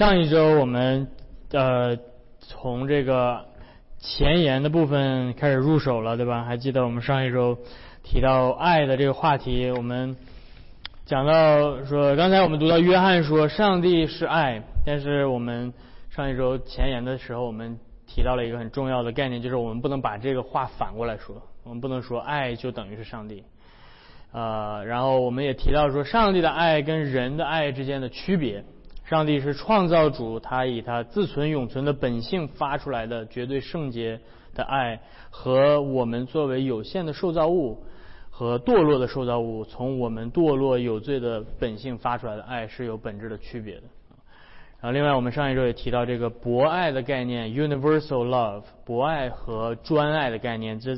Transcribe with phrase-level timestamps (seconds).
[0.00, 1.08] 上一周我们
[1.52, 1.98] 呃
[2.38, 3.44] 从这个
[3.98, 6.42] 前言的部分开始入手了，对吧？
[6.42, 7.58] 还记得我们上一周
[8.02, 10.16] 提到爱的这个话题，我们
[11.04, 15.74] 讲到说，刚才我们读到约翰说上帝是爱，但是我们
[16.08, 23.44] 上一周前言的时候，我们提到了一个很重要的概念，就是我们不能把这个话反过来说，我们不能说爱就等于是上帝。
[24.32, 28.64] 呃，然后我们也提到说，上帝的爱跟人的爱之间的区别。
[29.10, 34.20] 上帝是创造主，他以他自存永存的本性发出来的绝对圣洁
[34.54, 37.82] 的爱，和我们作为有限的受造物
[38.30, 43.82] 和堕落的受造物，从我们堕落有罪的本性发出来的爱是有本质的区别的。
[44.80, 50.94] 然后，另外我们上一周也提到这个博爱的概念 （universal love），博爱和专爱的概念，这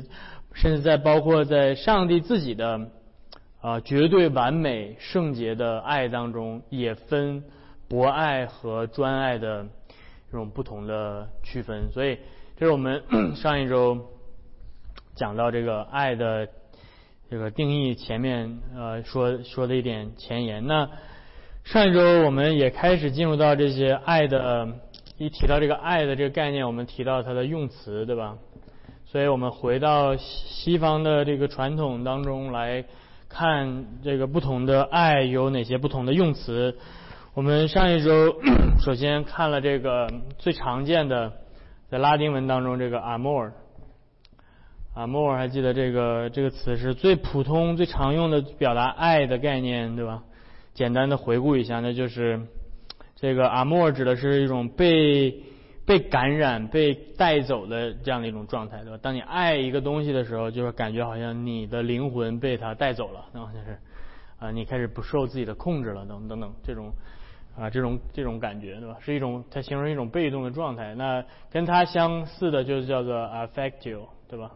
[0.53, 2.91] 甚至在包括在上帝自己的
[3.59, 7.43] 啊绝对完美圣洁的爱当中也分。
[7.93, 9.67] 博爱和专爱的
[10.31, 12.17] 这种不同的区分，所以
[12.57, 13.03] 这是我们
[13.37, 14.07] 上一周
[15.13, 16.49] 讲到这个爱的
[17.29, 20.65] 这个定义前面呃说说的一点前言。
[20.65, 20.89] 那
[21.65, 24.69] 上一周我们也开始进入到这些爱的，
[25.19, 28.39] 一提到这个爱的这个概念，我们提到它的用词，对吧？
[29.05, 32.85] 所以我们回到西方的这个传统当中来
[33.29, 36.75] 看这个不同的爱有哪些不同的用词。
[37.35, 38.39] 我们上一周
[38.79, 41.33] 首先看了这个最常见的，
[41.89, 43.55] 在拉丁文当中这个 amor，amor
[45.35, 50.21] 还记得这个这个词是最普通最常用的表达爱的概念，对吧？
[50.75, 52.39] 简单的回顾一下，那就是
[53.15, 55.41] 这个 amor 指的是一种被
[55.87, 58.99] 被感染、被带走的这样的一种状态，对吧？
[59.01, 63.79] 当你爱一个东西的时候，就是感觉好像你的灵魂被它带走了，那好像是
[64.37, 66.93] 啊，你开始不受自己的控制了，等等等这种。
[67.55, 68.97] 啊，这种这种感觉，对吧？
[68.99, 70.95] 是一种，它形容一种被动的状态。
[70.95, 74.51] 那跟它相似的，就是叫做 affective，对吧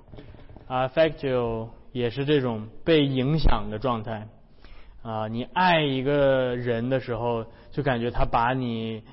[0.67, 4.27] ？affective 也是这种被影响的状态。
[5.04, 9.04] 啊，你爱一个人的时候，就感觉他把你，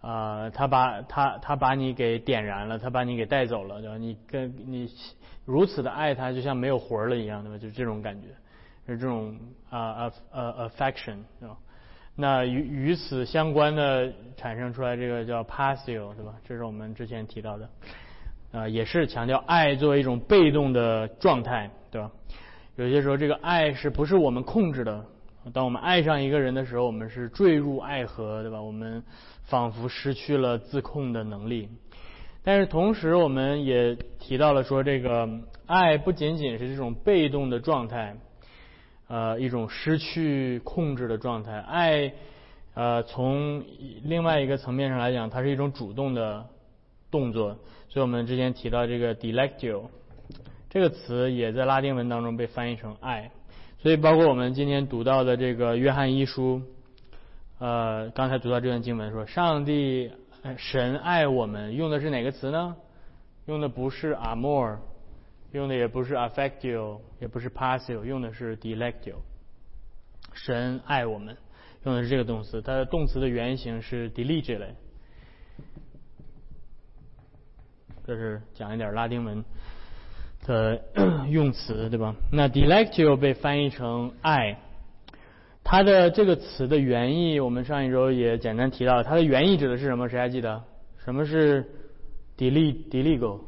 [0.00, 3.96] 啊，他把他他把你给点燃了，他把你给带走了，对吧？
[3.96, 4.88] 你跟你
[5.46, 7.58] 如此的爱他，就像没有魂了一样，对吧？
[7.58, 8.28] 就这种感觉，
[8.86, 9.36] 是这种
[9.70, 11.56] 啊呃 affection，对吧？
[12.20, 16.34] 那与与此相关的产生出来这个叫 passio，对吧？
[16.46, 17.70] 这是我们之前提到的，
[18.52, 22.10] 啊，也是强调爱作为一种被动的状态，对吧？
[22.76, 25.02] 有些时候这个爱是不是我们控制的？
[25.54, 28.60] 当我们爱上一个人的时候，我们是坠入爱河，对吧？
[28.60, 29.02] 我们
[29.44, 31.70] 仿佛失去了自控的能力。
[32.42, 35.26] 但是同时，我们也提到了说，这个
[35.64, 38.14] 爱不仅仅是这种被动的状态。
[39.10, 41.58] 呃，一种失去控制的状态。
[41.58, 42.12] 爱，
[42.74, 43.64] 呃，从
[44.04, 46.46] 另外一个层面上来讲，它是一种主动的
[47.10, 47.58] 动作。
[47.88, 49.86] 所以我们之前提到这个 delectio
[50.68, 53.32] 这个词，也在拉丁文当中被翻译成爱。
[53.82, 56.62] 所以，包括我们今天读到的这个约翰一书，
[57.58, 60.12] 呃，刚才读到这段经文说，上帝
[60.56, 62.76] 神爱我们，用的是哪个词呢？
[63.46, 64.76] 用的不是 amor。
[65.52, 69.16] 用的也不是 affectio，也不是 passive，用的是 delectio。
[70.32, 71.36] 神爱我们，
[71.84, 74.68] 用的是这个动词，它的动词的原型是 delegere。
[78.06, 79.44] 这是讲一点拉丁文
[80.46, 80.82] 的
[81.28, 82.14] 用词，对吧？
[82.32, 84.58] 那 delectio 被翻译成爱，
[85.64, 90.08] 它的这个词的原意，我们上一周也简单提到，它的原意指的是什么？
[90.08, 90.62] 谁还记得？
[91.04, 91.68] 什么是
[92.38, 93.40] deleg？deleg？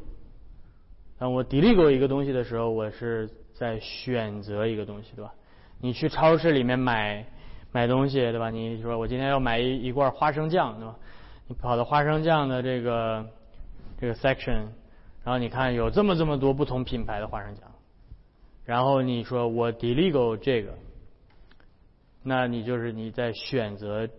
[1.23, 5.33] 当我 delete 一个东西的时候，我是在选择一个东西，对吧？
[5.79, 7.25] 你去超市里面买
[7.71, 8.49] 买东西，对吧？
[8.49, 10.97] 你说我今天要买一一罐花生酱，对吧？
[11.47, 13.25] 你跑到花生酱的这个
[13.97, 14.65] 这个 section，
[15.23, 17.71] 然后你看有这么这么多不同品牌的花生酱，
[18.65, 20.73] 然后你说我 delete 这个，
[22.21, 24.09] 那你就是你在选择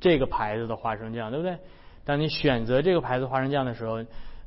[0.00, 1.58] 这个牌子的花生酱，对不对？
[2.06, 4.02] 当你选择这个牌子花生酱的时候，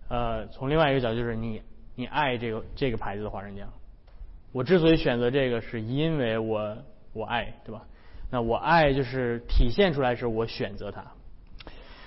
[0.09, 1.61] 呃，从另外一个角度就是你。
[1.99, 3.67] 你爱这个这个牌子的花生酱，
[4.51, 6.77] 我之所以选择这个，是因为我
[7.11, 7.81] 我爱，对吧？
[8.29, 11.03] 那我爱就是体现出来是我选择它，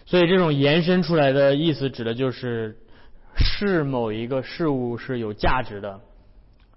[0.07, 2.77] 所以这种延伸出来的意思指的就是
[3.37, 6.01] 视某一个事物是有价值的，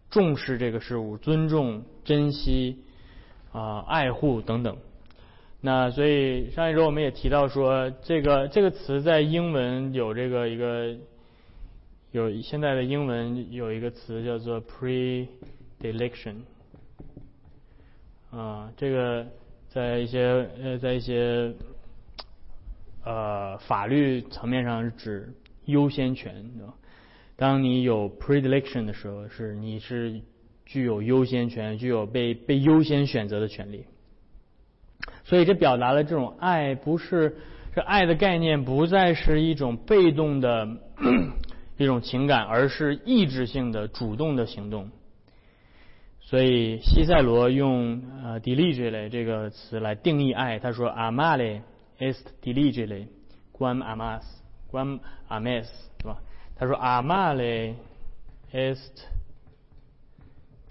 [0.09, 2.79] 重视这个事物，尊重、珍惜
[3.51, 4.75] 啊、爱护等等。
[5.61, 10.95] 那所以上一周我们也提到说，这个这个词在英文有这个一个。
[12.13, 16.35] 有现在的英文有一个词叫做 predilection，
[18.29, 19.25] 啊，这个
[19.67, 21.51] 在一些呃在一些
[23.03, 25.33] 呃法律层面上是指
[25.65, 26.75] 优先权，对吧？
[27.35, 30.21] 当你有 predilection 的时候，是你是
[30.67, 33.85] 具有优先权，具有被被优先选择的权利。
[35.23, 37.37] 所以这表达了这种爱不是
[37.73, 40.77] 这爱的概念不再是一种被动的
[41.77, 44.91] 一种情感，而是意志性的主动的行动。
[46.21, 51.61] 所以西塞罗用呃 diligere 这个词来定义爱，他说 amare
[51.99, 53.07] est diligere
[53.51, 54.23] quam amas
[54.71, 54.99] quam
[55.29, 55.67] ames，
[55.99, 56.17] 是吧？
[56.55, 57.75] 他说 amare
[58.51, 59.05] est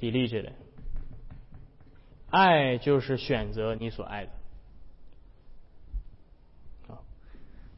[0.00, 0.52] diligere，
[2.30, 4.32] 爱就是选择你所爱的。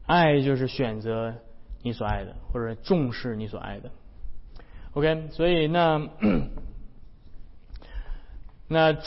[0.07, 1.35] 爱就是选择
[1.85, 3.91] 你所爱的，或者重视你所爱的。
[4.93, 6.01] OK，所以那
[8.67, 8.97] 那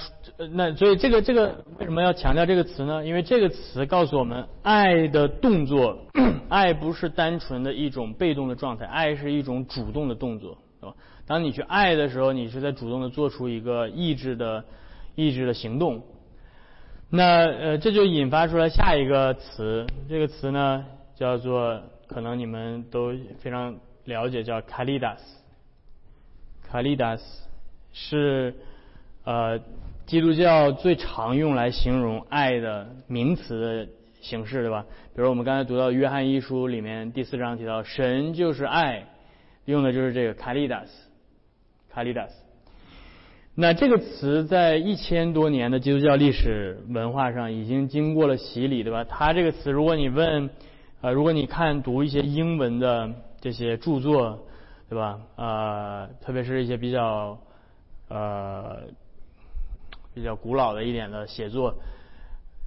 [0.52, 3.04] 那所以这个这个为什么要强调这个词呢？
[3.04, 6.06] 因为这个词告诉我们，爱的动作，
[6.48, 10.94] 爱不是单纯的一种被动的状态，爱是一种主动的动作，对吧？
[11.26, 14.64] 当你去爱的时候，你是在主动的做出一个意志的
[15.16, 16.04] 意志的行动。
[17.10, 20.84] 那呃，这就引发出来下一个词，这个词呢
[21.16, 25.20] 叫做，可能你们都非常了解，叫 kalidas。
[26.70, 27.20] kalidas
[27.92, 28.54] 是
[29.24, 29.60] 呃
[30.06, 33.88] 基督教最常用来形容爱的名词
[34.20, 34.84] 形式，对吧？
[35.14, 39.06] 比如我们刚才读到约翰一书里面第四章提到，神就是爱，
[39.66, 40.88] 用的就是这个 kalidas。
[41.94, 42.30] kalidas。
[43.54, 49.04] 那这个词在一千多年的基督教历史文化上已经经过了洗礼，对吧？
[49.04, 50.48] 它这个词，如果你问，
[51.00, 54.46] 呃，如果你看读一些英文的这些著作，
[54.88, 55.20] 对吧？
[55.36, 57.38] 呃，特别是一些比较
[58.08, 58.88] 呃
[60.12, 61.74] 比较古老的一点的写作，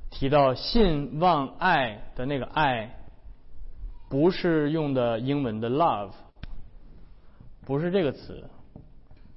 [0.10, 2.96] 提到信望爱的那个爱，
[4.10, 6.12] 不是用的英文的 love，
[7.66, 8.50] 不是这个词。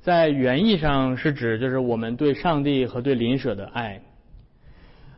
[0.00, 4.00] 在原意上是指就是我们对上帝和对邻舍的爱。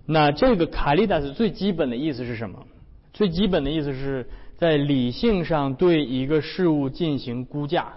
[0.07, 2.67] 那这个卡利达斯最基本的意思是什么？
[3.13, 7.93] 最基本的意思是在理性上对一个事物进行估价、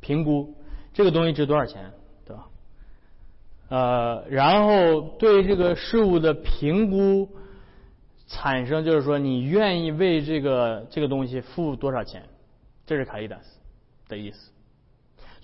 [0.00, 0.54] 评估，
[0.92, 1.90] 这个东西值多少钱？
[2.24, 2.46] 对吧
[3.68, 7.28] 呃，然后对这个事物的评估
[8.28, 12.22] 产生，就是说你愿意为这个这个东西付多少钱，
[12.84, 13.58] 这是卡利达斯
[14.08, 14.50] 的意思。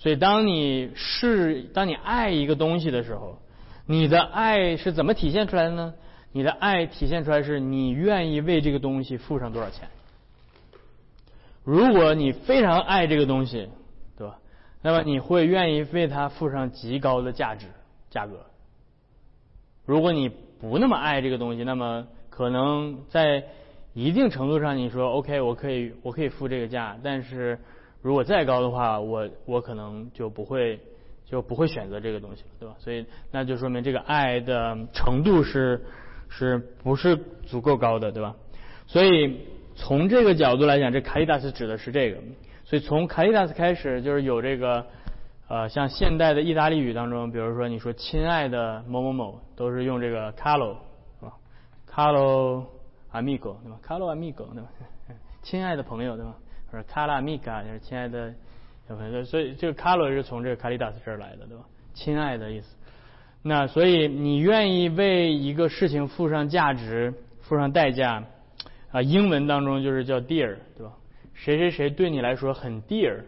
[0.03, 3.39] 所以，当你是当你爱一个东西的时候，
[3.85, 5.93] 你的爱是怎么体现出来的呢？
[6.33, 9.87] 你的爱体现出来是你愿意为这个东西付上多少钱。
[11.63, 13.69] 如果你非常爱这个东西，
[14.17, 14.39] 对吧？
[14.81, 17.67] 那么你会愿意为它付上极高的价值。
[18.09, 18.45] 价格，
[19.85, 23.45] 如果你不那么爱这个东西，那么可能在
[23.93, 27.57] 一定程度上，你说 OK，我可以我可以付这个价，但是
[28.03, 30.79] 如果再高的话，我我可能就不会
[31.25, 32.75] 就不会选择这个东西了，对吧？
[32.77, 35.83] 所以那就说明这个爱的程度是
[36.29, 37.17] 是不是
[37.47, 38.35] 足够高的，对吧？
[38.85, 39.39] 所以
[39.73, 42.19] 从这个角度来讲，这卡利达斯指的是这个，
[42.63, 44.85] 所以从卡利达斯开始就是有这个。
[45.49, 50.77] 呃，像现代的意大利语当中，比如说你说“亲爱的某某某”，都是用这个 “caro”，
[51.19, 51.33] 是吧
[51.87, 52.65] ？“caro
[53.11, 54.69] amico”，对吧？“caro amico”，对吧？
[55.43, 56.33] 亲爱的朋友，对吧？
[56.73, 58.33] 或者 “cara amica”，就是亲爱的
[58.89, 59.23] 小朋友。
[59.23, 61.63] 所以这个 “caro” 是从这个 “caritas” 这儿来的，对吧？
[61.93, 62.75] 亲爱的意思。
[63.43, 68.23] 那所以你愿意为一个事情付上价值、付上代价
[68.91, 69.03] 啊？
[69.03, 70.93] 英文当中就是叫 “dear”，对吧？
[71.35, 73.19] 谁谁谁对你来说很 dear。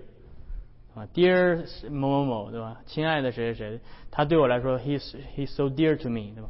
[0.95, 2.77] 啊，Dear 某某某，对吧？
[2.85, 6.49] 亲爱的谁谁谁，他对我来说，He's He's so dear to me，对吧？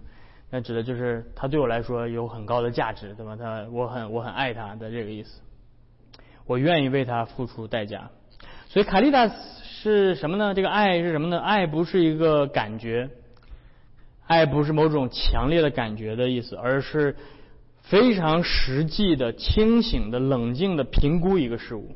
[0.52, 3.36] 那指的就是他对我来说有很高的价值，对吧？
[3.36, 5.42] 他我很我很爱他的这个意思，
[6.46, 8.10] 我愿意为他付出代价。
[8.68, 9.28] 所以卡利达
[9.64, 10.54] 是什么呢？
[10.54, 11.40] 这个爱是什么呢？
[11.40, 13.10] 爱不是一个感觉，
[14.26, 17.16] 爱不是某种强烈的感觉的意思，而是
[17.82, 21.96] 非常实际的、清醒的、冷静的评估一个事物。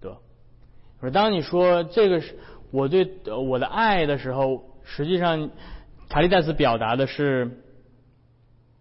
[0.00, 2.38] 对当你说这个是
[2.70, 3.06] 我对
[3.46, 5.50] 我的爱的时候，实际上
[6.08, 7.62] 卡利戴斯表达的是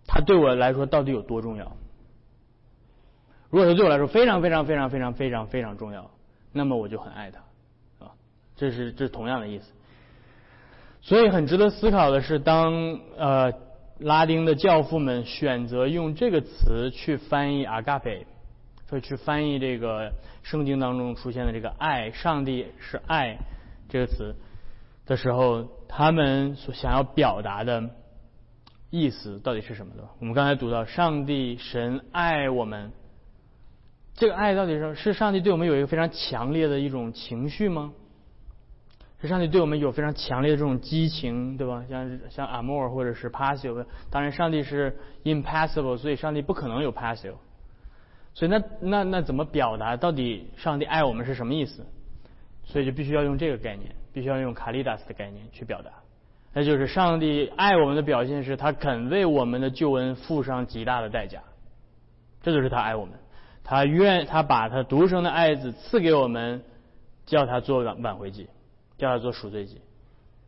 [0.07, 1.75] 他对我来说到底有多重要。
[3.53, 6.09] 如果说对我来说非常非常非常非常非常非常重要，
[6.51, 8.09] 那么我就很爱他，啊，
[8.55, 9.71] 这是这是同样的意思。
[11.03, 13.53] 所以很值得思考的是，当呃
[13.99, 18.25] 拉丁的教父们选择用这个词去翻译 agape，
[18.89, 23.37] 所以去翻译这个圣经当中出现的这个爱，上帝是爱
[23.87, 24.33] 这个词
[25.05, 27.87] 的时候，他们所想要表达的
[28.89, 30.03] 意思到底是什么的？
[30.17, 32.91] 我们刚才读到，上帝神爱我们。
[34.15, 37.93] 这个爱到底是是上帝对我们有一个非常强烈的一种情绪吗？
[39.21, 41.85] 是上帝对我们有非常强烈的这种激情，对吧？
[41.89, 47.35] 像像 amor 或者是 passive，当然上帝是 impassible，所以上帝不可能有 passive。
[48.33, 51.85] 所以那那那怎么表达到底上帝爱我们是什么意思？
[52.65, 55.89] 所以就必须要用这个概念，必须要用卡利达斯的概念去表达。
[56.53, 61.41] 那就是上帝爱我们的表现是他肯为我们的救恩付上极大的代价，
[62.41, 63.13] 这就是他爱我们。
[63.63, 66.61] 他愿他把他独生的爱子赐给我们，
[67.25, 68.49] 叫他做挽挽回祭，
[68.97, 69.81] 叫他做赎罪祭，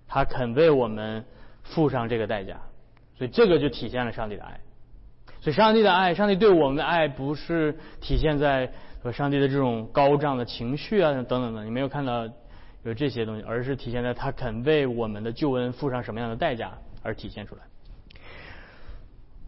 [0.05, 1.24] 他肯为我们
[1.63, 2.60] 付上这个代价，
[3.17, 4.60] 所以这个就体现了上帝的爱。
[5.39, 8.69] 所以上帝的爱，上帝对我们的爱不是体现在
[9.01, 12.27] 和上帝的这种高涨的情绪啊等等的，你没有看到
[12.84, 17.62] 有这些东西，而是体现在他肯为我们的救恩付上什么样的代价而体现出来。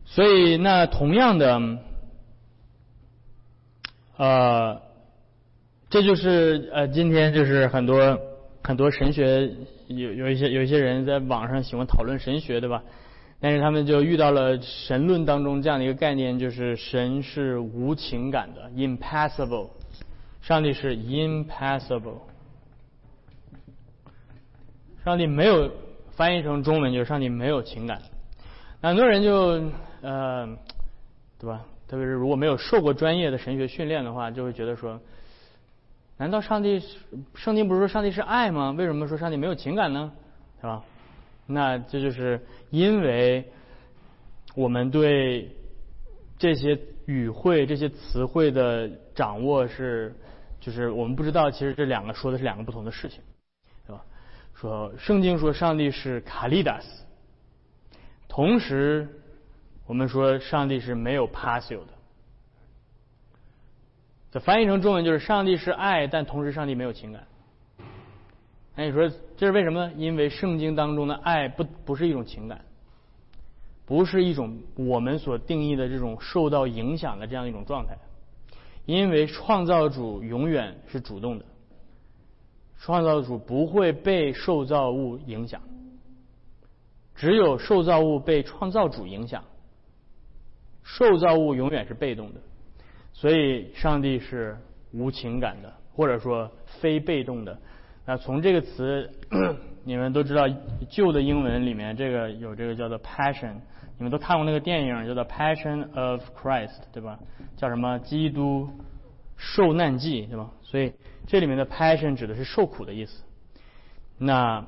[0.05, 1.59] 所以那同样的。
[4.17, 4.81] 呃，
[5.89, 8.19] 这就是呃，今天就是很多
[8.63, 9.49] 很多神学
[9.87, 12.83] 有有一些有一些人在网上喜欢讨论神学，对吧？
[13.39, 19.69] 但是他们就遇到了神论当中这样的一个概念，就是神是无情感的，impassible，
[20.41, 22.21] 上帝是 impassible，
[25.05, 25.71] 上帝没有
[26.15, 28.01] 翻译成中文就是上帝没有情感，
[28.81, 29.61] 很多人就
[30.01, 30.49] 呃，
[31.39, 31.63] 对吧？
[31.87, 34.99] 特别是如果没有受过专业的神学训练的话，就会觉得说：
[36.17, 36.83] 难道上帝
[37.33, 38.71] 圣经不是说上帝是爱吗？
[38.71, 40.11] 为什么说上帝没有情感呢？
[40.59, 40.83] 是吧？
[41.45, 43.49] 那这就是因为
[44.53, 45.55] 我们对
[46.37, 50.13] 这些语汇、这些词汇的掌握是，
[50.59, 53.21] 就是我们不知道，其实这两个说的是两个不同的事情，
[53.85, 54.03] 是吧？
[54.53, 57.05] 说圣经说上帝是卡利达斯，
[58.27, 59.07] 同时。
[59.87, 61.93] 我们说上帝是没有 passive 的，
[64.31, 67.23] 这翻译成中文就是上帝是爱，但同时上帝没有情感。
[68.75, 69.93] 那你说这是为什么呢？
[69.95, 72.61] 因为圣经当中的爱不不是一种情感，
[73.85, 77.97] 不是一种我们所定义的这种受到影响的这样一种状态。
[78.85, 81.45] 因为创造主永远是主动的，
[82.77, 85.61] 创造主不会被受造物影响，
[87.15, 89.43] 只有受造物被创造主影响。
[90.89, 92.39] 受造物永远是被动的，
[93.11, 94.57] 所以上帝是
[94.93, 97.59] 无情感的，或者说非被动的。
[98.05, 99.11] 那从这个词，
[99.83, 100.47] 你们都知道，
[100.89, 103.55] 旧的英文里面这个有这个叫做 passion，
[103.97, 107.19] 你们都看过那个电影叫做 Passion of Christ，对吧？
[107.57, 107.99] 叫什么？
[107.99, 108.69] 基督
[109.35, 110.49] 受难记，对吧？
[110.61, 110.93] 所以
[111.27, 113.23] 这里面的 passion 指的是受苦的意思。
[114.17, 114.65] 那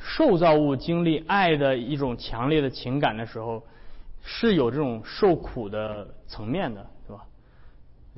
[0.00, 3.62] 受造物经历爱的一种强烈的情感的时候。
[4.26, 7.22] 是有这种受苦的层面的，对吧？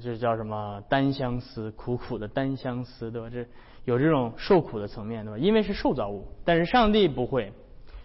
[0.00, 3.28] 这叫什么单相思，苦苦的单相思，对吧？
[3.28, 3.44] 这
[3.84, 5.38] 有这种受苦的层面，对吧？
[5.38, 7.52] 因为是受造物，但是上帝不会，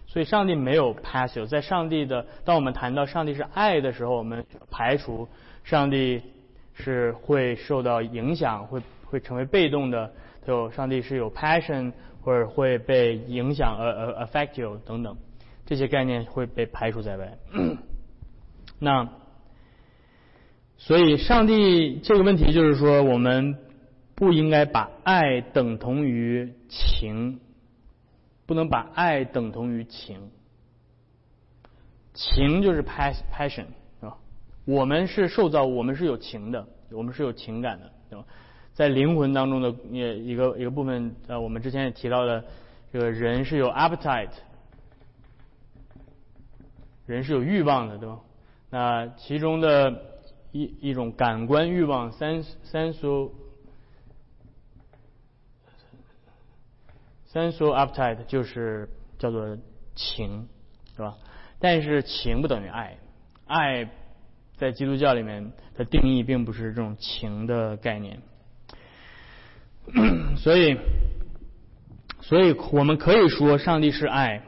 [0.06, 1.46] 所以上帝没有 passive。
[1.46, 5.28] 在上帝的，当我们谈到上帝是爱的时候，我们排除
[5.62, 6.22] 上帝
[6.74, 10.12] 是会受到影响，会会成为被动的，
[10.44, 15.16] 就上帝是有 passion 或者会被影响呃呃 affect you 等等，
[15.66, 17.38] 这些概念会被排除在外。
[18.84, 19.08] 那，
[20.76, 23.56] 所以上帝这个问题就是说，我们
[24.16, 27.38] 不应该把爱等同于情，
[28.44, 30.32] 不能把爱等同于情。
[32.12, 33.66] 情就是 pass passion
[34.00, 34.16] 是吧？
[34.64, 38.24] 我们是受造，我们是有情的，我们是有情感的，对吧？
[38.74, 42.44] 在灵魂当中的也一个一个部分，呃，我们之前也提到的，
[42.92, 44.30] 这个人是有 appetite，
[47.06, 48.18] 人是有欲望的，对吧？
[48.72, 50.02] 那其中的
[50.50, 53.30] 一一种感官欲望，三三 s
[57.26, 58.88] 三 s appetite 就是
[59.18, 59.58] 叫做
[59.94, 60.48] 情，
[60.96, 61.14] 是吧？
[61.58, 62.96] 但是情不等于爱，
[63.46, 63.90] 爱
[64.56, 68.22] 在基督教里面的定义并不是这种情的概念，
[70.36, 70.78] 所以。
[72.24, 74.42] 所以我们可以说，上帝是爱，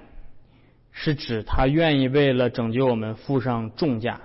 [0.94, 4.20] 是指他愿意为了拯救我们付上重价。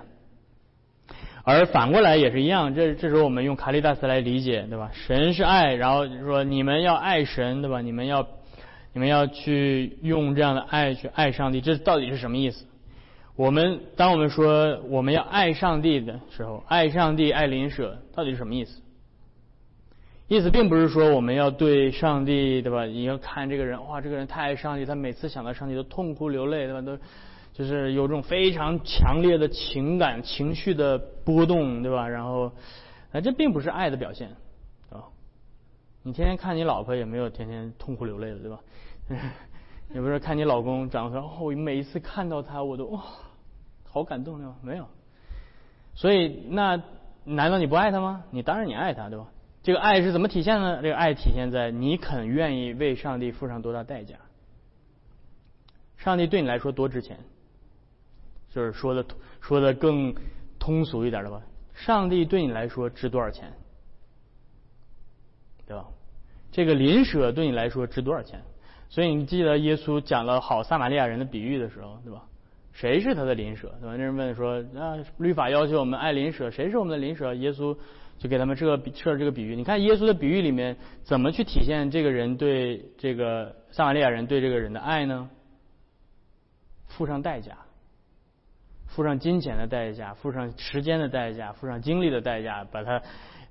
[1.42, 4.90] 而反过来也是一样，这这时候我们用卡利达斯来理解，对吧？
[4.92, 7.80] 神是爱，然后说你们要爱神，对吧？
[7.80, 8.26] 你们要
[8.92, 12.66] 你们要去用这样的爱去爱上帝，这到底是什么意思？
[13.36, 18.80] 我们当我们说我们要爱上帝的时候，爱上帝、爱邻舍，到底是什么意思？
[20.30, 22.84] 意思并不是说我们要对上帝，对吧？
[22.84, 26.80] 你要看这个人，哇，这个人太爱上帝，他每次想到上帝都痛哭流泪，对吧？
[26.80, 26.96] 都。
[27.52, 32.08] 就是有种非常强烈的情感情绪的波动，对吧？
[32.08, 32.52] 然后，
[33.10, 34.28] 啊，这并不是爱的表现，
[34.88, 35.10] 啊，
[36.04, 38.60] 你天天看你老婆也没有天天痛哭流泪的，对吧？
[39.92, 43.02] 也不是看你老公长得哦，每一次看到他我都哇，
[43.82, 44.54] 好感动，对吧？
[44.62, 44.86] 没有。
[45.96, 46.80] 所以那
[47.24, 48.22] 难道你不爱他吗？
[48.30, 49.26] 你当然你爱他，对吧？
[49.62, 50.80] 这个爱是怎么体现呢？
[50.82, 54.16] 这个爱体现在你肯愿意为上帝付上多大代价。
[55.96, 57.18] 上帝对你来说多值钱？
[58.50, 59.04] 就是说的
[59.40, 60.14] 说的更
[60.58, 61.42] 通俗一点的吧，
[61.74, 63.52] 上帝对你来说值多少钱，
[65.66, 65.86] 对吧？
[66.50, 68.42] 这个邻舍对你来说值多少钱？
[68.88, 72.24] 所以你记得耶稣讲了好撒玛利亚人的比喻的时候，对吧？
[72.72, 73.68] 谁是他的邻舍？
[73.80, 73.94] 对吧？
[73.96, 77.32] 那人问说啊，律法要求我们爱邻舍，谁是我们的邻舍？
[77.34, 77.76] 耶稣
[78.20, 79.56] 就给他们设设这个比喻。
[79.56, 85.28] 你看耶稣的比喻里面怎么去体现这个人对这个撒玛利亚人对这个人的爱呢？
[86.86, 87.56] 付上代价。
[88.86, 93.00] 付上金钱的代价，付上时间的代价，付上精力的代价，把他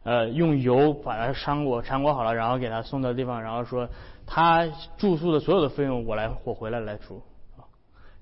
[0.04, 3.88] 呃用油把他伤过缠裹好了，然后给他送到地方，然后说
[4.28, 7.24] 他住宿的所有的费用我来我回来来出，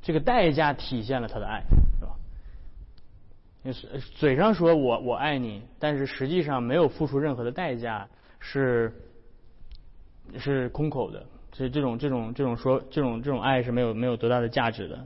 [0.03, 1.63] 这个代价体现了他的爱，
[4.15, 8.07] 嘴上说我我爱你，但是实际上没有付出任何的代价，
[8.39, 8.93] 是
[10.37, 15.05] 是空口的，所以这种这种这种说这种这种爱是没有没有多大的价值的。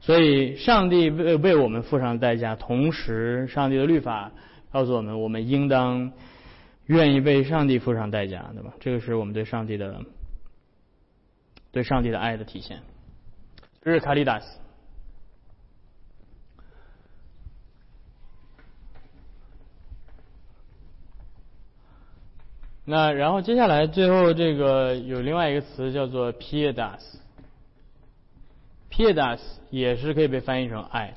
[0.00, 4.32] 所以，上帝为为我们付上代价，同时，上帝的律法
[4.72, 6.10] 告诉我们，我们应当
[6.86, 8.74] 愿意为上帝付上代价，对吧？
[8.80, 10.00] 这个是我们对上帝的
[11.70, 12.80] 对上帝的爱的体现。
[13.80, 14.58] 这是卡利达斯。
[22.84, 27.00] 那然后接下来最后这个有另外一个词叫做 pietas。
[28.90, 29.38] pietas
[29.70, 31.14] 也是可以被翻译成爱。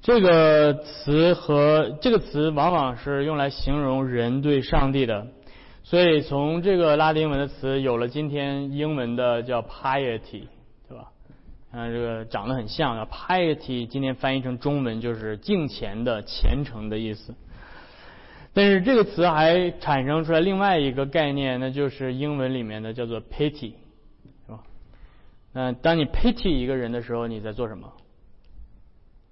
[0.00, 5.26] 这个词和这个词往往是用来形容人对上帝的，
[5.82, 10.44] 所以从这个拉丁文的词有了今天英文的叫 piety，
[10.88, 11.10] 对吧？
[11.72, 17.34] 嗯，这个长得很像啊，piety 今天翻译成中文就是敬虔的、虔诚的意思。
[18.54, 23.74] 但是这个词还产生出来另外一个概念，那就是英文里面的叫做 pity。
[25.54, 27.92] 嗯，当你 pity 一个人的时候，你在做什么？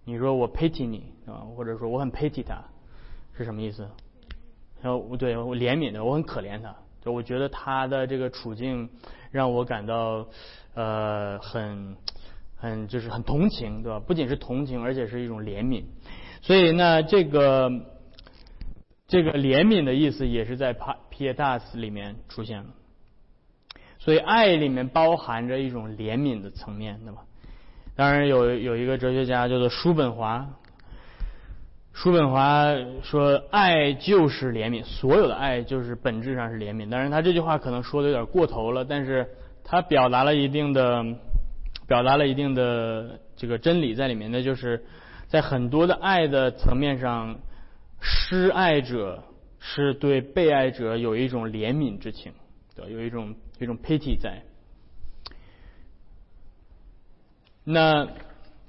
[0.04, 2.64] 你说我 pity 你啊，或者说我很 pity 他，
[3.36, 3.88] 是什么意思？
[4.80, 8.88] 然后对我怜悯的，我很可怜他，就我觉得他的这个处境
[9.30, 10.26] 让我感到
[10.74, 11.96] 呃很
[12.56, 14.00] 很就是很同情，对吧？
[14.00, 15.84] 不仅是同情，而且是一种怜悯。
[16.40, 17.70] 所以呢，这个
[19.08, 22.66] 这个怜悯的意思也是在 pietas 里面出现了。
[23.98, 27.22] 所以爱里面包含着一种怜悯的层面，对吧？
[27.96, 30.48] 当然有有一个哲学家叫做叔本华，
[31.92, 32.66] 叔本华
[33.02, 36.90] 说爱就是怜悯，所有的爱就是本质上是怜悯。
[36.90, 39.26] 当然他这句话可能说的有点过头了，但是
[39.64, 41.04] 他表达了一定的
[41.88, 44.84] 表达了一定的这个真理在里面，那就是
[45.26, 47.38] 在很多的爱的层面上，
[48.08, 49.24] 施爱者
[49.58, 52.32] 是对被爱者有一种怜悯之情，
[52.74, 53.34] 对，有一种。
[53.58, 54.42] 有一种 pity 在，
[57.64, 58.06] 那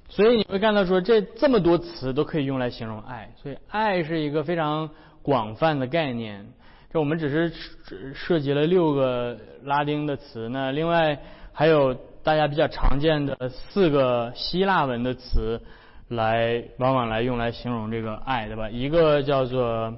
[0.08, 4.88] 所以你会看到说，这这么多词都可以用来形容爱，所以爱是一个非常
[5.20, 6.46] 广泛的概念。
[6.90, 11.20] 这我们只是涉及了六个拉丁的词，那另外
[11.52, 15.60] 还有大家比较常见的四个希腊文的词，
[16.08, 18.70] 来往往来用来形容这个爱，对吧？
[18.70, 19.94] 一个叫做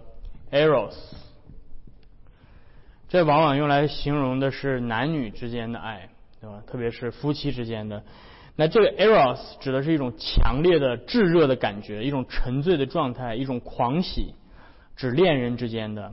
[0.51, 0.95] eros。
[3.09, 6.09] 这往往用来形容的是男女之间的爱，
[6.41, 6.63] 对吧？
[6.67, 8.03] 特别是夫妻之间的。
[8.57, 14.35] 那这个 eros 指的是一种强烈的炙热的感觉，一种沉醉的状态，一种狂喜，
[14.97, 16.13] 指恋人之间的。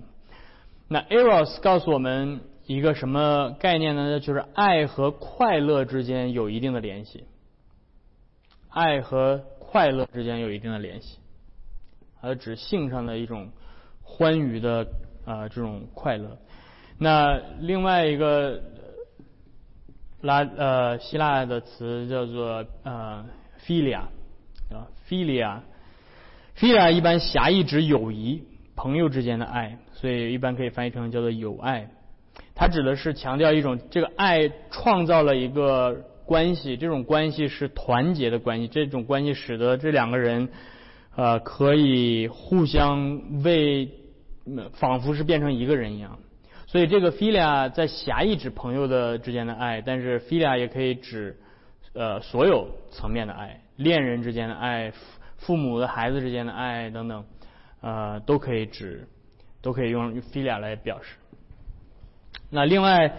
[0.88, 4.20] 那 eros 告诉我们一个什么概念呢？
[4.20, 7.26] 就是爱和快乐之间有一定的联系。
[8.70, 11.20] 爱和快乐之间有一定的联系，
[12.22, 13.50] 而指性上的一种
[14.02, 14.88] 欢愉的
[15.26, 16.38] 啊这种快乐。
[16.98, 18.64] 那另外一个
[20.22, 23.26] 拉呃希腊的词叫做呃
[23.66, 24.00] philia
[24.72, 25.60] 啊 philia
[26.58, 28.44] philia 一般狭义指友谊
[28.76, 31.90] 朋友之间的爱，所以一般可以翻译成叫做友爱。
[32.56, 40.50] 它指的是强调一种这个爱创造了一个关系，这种关系是团结的关系，这种关系使得这两个人
[41.16, 43.90] 呃可以互相为
[44.74, 46.20] 仿佛是变成一个人一样。
[46.68, 51.38] 所以这个 philia 在狭义指朋友的之间的爱，但是 philia 也可以指
[51.94, 54.92] 呃所有层面的爱，恋人之间的爱，
[55.38, 57.24] 父母的孩子之间的爱等等，
[57.80, 59.08] 呃都可以指，
[59.62, 61.16] 都可以用 philia 来表示。
[62.50, 63.14] 那另外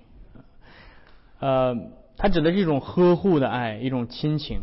[1.39, 1.75] 呃，
[2.15, 4.59] 它指的是一种呵护的爱，一种亲情。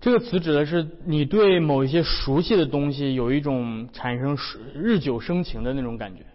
[0.00, 4.36] 这个词指的是你对某一些熟悉的东西有一种产生
[4.74, 6.26] 日久生情的那种感觉。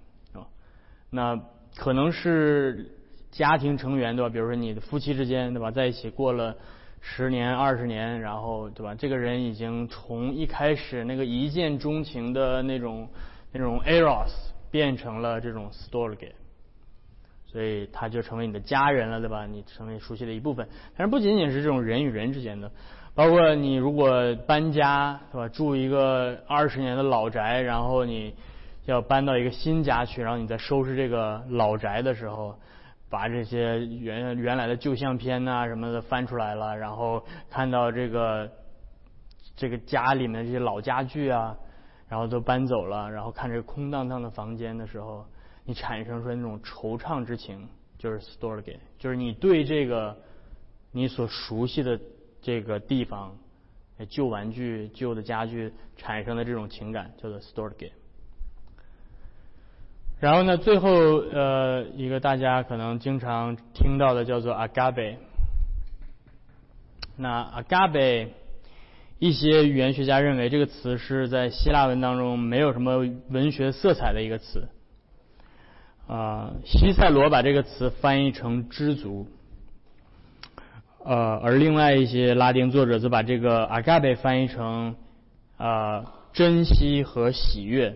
[1.10, 1.39] 那
[1.76, 2.91] 可能是
[3.32, 4.30] 家庭成员对吧？
[4.30, 6.56] 比如说你的夫妻之间对吧，在一起过了。
[7.02, 8.93] 十年、二十年，然后对吧？
[8.93, 13.08] 这个人已经从一开始那个一见钟情的那种
[13.54, 14.30] 那种 eros
[14.69, 16.34] 变成了这种 storge，
[17.45, 19.45] 所以他就成为你的家人了，对吧？
[19.45, 20.67] 你成为熟悉的一部分。
[20.98, 22.69] 但是不仅仅是这种人与人之间的，
[23.15, 25.48] 包括你如果搬家，对吧？
[25.48, 28.36] 住一个二十年的老宅，然后你
[28.86, 32.58] 要搬到一个新家去，然后你在收拾这个老宅的时候。
[33.12, 38.48] 把这些原原来的旧相片呐什么的翻出来了，然后看到这个
[39.56, 41.58] 这个家里面这些老家具啊，
[42.08, 45.26] 然后都搬走了，然后看这空荡荡的房间的时候，
[45.65, 50.15] 你产生出那种惆怅之情，就是 storge，就是你对这个
[50.92, 52.00] 你所熟悉的
[52.44, 53.36] 这个地方，
[54.08, 57.89] 旧玩具、旧的家具产生的这种情感，叫做 storge。
[60.20, 65.16] 然后呢，最后呃一个大家可能经常听到的叫做 agape。
[67.16, 68.28] 那 agape，
[69.18, 72.98] 一些语言学家认为这个词是在希腊文当中没有什么
[73.30, 74.68] 文学色彩的一个词。
[76.06, 79.26] 啊，西塞罗把这个词翻译成知足。
[81.06, 84.98] 呃，而另外一些拉丁作者则把这个 agape 翻译成
[85.56, 86.04] 啊
[86.34, 87.96] 珍惜和喜悦。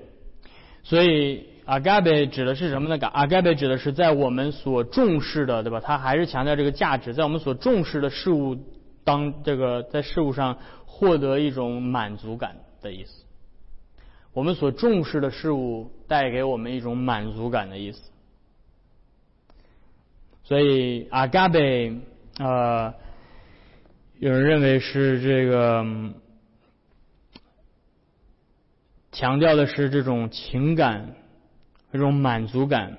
[0.84, 1.52] 所以。
[1.65, 5.80] Agape 指的是什么呢？agape 指的是在我们所重视的，对吧？
[5.80, 8.58] 它还是强调这个价值，在我们所重视的事物
[9.04, 13.23] 当这个在事物上获得一种满足感的意思。
[14.34, 18.02] 我们所重视的事物带给我们一种满足感的意思。
[20.43, 21.99] 所以 agape
[22.39, 22.93] 呃，
[24.19, 25.86] 有人认为是这个
[29.12, 31.15] 强调的是这种情感。
[31.93, 32.97] 这种满足感，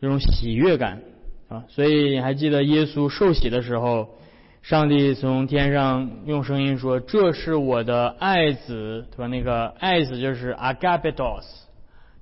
[0.00, 1.00] 这种喜悦感
[1.48, 4.16] 啊，所以你还记得耶稣受洗的时候，
[4.60, 11.44] 上帝从天上用声音说：“这是我的爱子，对吧？”那个爱子就是 Agapitos，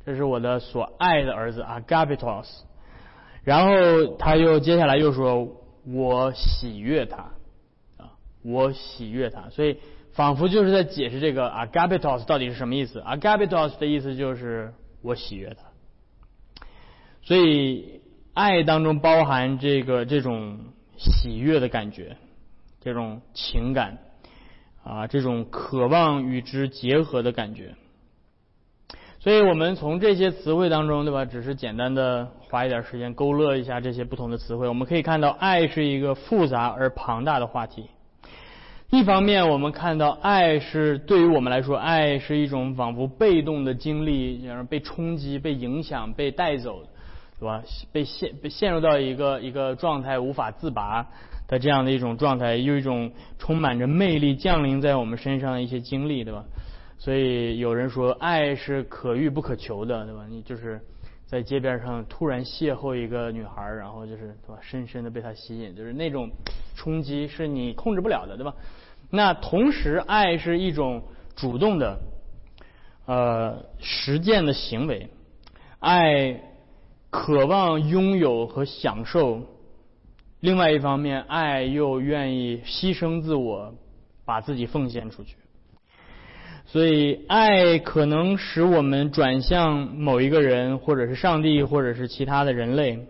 [0.04, 2.46] 这是我的所爱的儿子 Agapitos。
[3.42, 5.48] 然后他又接下来又说
[5.88, 7.16] ：“我喜悦他
[7.96, 8.12] 啊，
[8.42, 9.78] 我喜悦他。”所以
[10.12, 13.00] 仿佛就是在解释这个 Agapitos 到底是什么意思。
[13.00, 15.69] Agapitos 的意思就是我喜悦他。
[17.22, 18.00] 所以，
[18.34, 20.58] 爱当中包含这个这种
[20.96, 22.16] 喜悦的感觉，
[22.80, 23.98] 这种情感
[24.82, 27.74] 啊，这种渴望与之结合的感觉。
[29.18, 31.26] 所以我们从这些词汇当中，对吧？
[31.26, 37.84] 只是简单的花一点时间勾勒一下这些不同的词汇，我们可以看到，爱是一个复杂而庞大的话题。
[38.88, 46.82] 一方面，我们看到爱是对于我们来说，爱是一种仿佛被动的经历，然后被冲击、被影响、被带走。
[47.40, 47.62] 对吧？
[47.90, 51.06] 被陷被陷入到一个一个状态无法自拔
[51.48, 56.44] 的这样的一种状态，有一种充满着魅力降临在我们身上的一些经历，对吧？
[56.98, 60.26] 所以有人说，爱是可遇不可求的，对吧？
[60.28, 60.78] 你就是
[61.24, 66.30] 在街边上突然邂逅一个女孩，然后就是对吧，深深的被她吸引，就是那种
[66.76, 68.54] 冲击是你控制不了的，对吧？
[69.08, 71.02] 那同时，爱是一种
[71.34, 71.98] 主动的
[73.06, 75.08] 呃实践的行为，
[75.78, 76.42] 爱。
[77.10, 79.42] 渴望拥有和享受，
[80.38, 83.74] 另外一方面，爱又愿意牺牲自我，
[84.24, 85.34] 把自己奉献出去。
[86.66, 93.06] 所以爱可能使我们转向某一个人，或者是上帝，或者是其他的人类，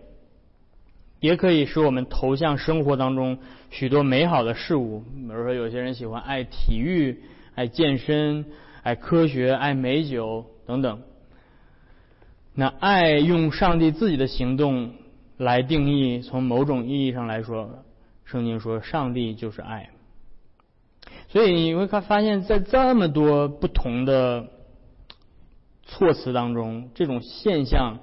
[1.19, 3.37] 也可以使我们投向生活当中
[3.69, 5.01] 许多美好的事物。
[5.01, 7.21] 比如说，有些人喜欢爱体育、
[7.53, 8.45] 爱健身、
[8.81, 10.99] 爱科学、爱美酒等等。
[12.53, 14.93] 那爱用上帝自己的行动
[15.37, 17.83] 来定义，从某种意义上来说，
[18.25, 19.89] 圣经说上帝就是爱。
[21.29, 24.47] 所以你会看发现，在这么多不同的
[25.85, 27.99] 措辞当中，这种现象